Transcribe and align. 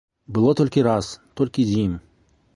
Было 0.37 0.53
толькі 0.61 0.85
раз, 0.89 1.11
толькі 1.43 1.69
з 1.71 1.79
ім. 1.85 1.93